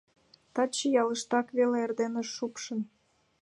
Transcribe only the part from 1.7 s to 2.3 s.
эрдене